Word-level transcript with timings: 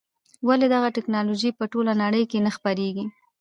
ولې 0.47 0.67
دغه 0.75 0.87
ټکنالوژي 0.97 1.49
په 1.59 1.63
ټوله 1.71 1.93
نړۍ 2.03 2.23
کې 2.31 2.39
نه 2.45 2.51
خپرېږي. 2.55 3.05